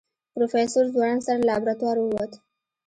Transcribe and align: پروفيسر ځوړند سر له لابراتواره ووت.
پروفيسر 0.33 0.85
ځوړند 0.93 1.21
سر 1.25 1.37
له 1.41 1.45
لابراتواره 1.49 2.01
ووت. 2.03 2.31